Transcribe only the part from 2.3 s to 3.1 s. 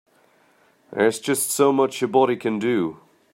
can do.